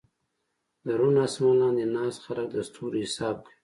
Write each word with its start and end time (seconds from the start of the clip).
د 0.85 0.87
روڼ 0.99 1.15
اسمان 1.25 1.55
لاندې 1.61 1.85
ناست 1.95 2.19
خلک 2.25 2.45
د 2.51 2.57
ستورو 2.67 2.97
حساب 3.05 3.35
کوي. 3.45 3.55